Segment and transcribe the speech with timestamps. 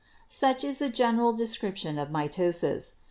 [0.27, 2.93] Such is a general description of mitosis.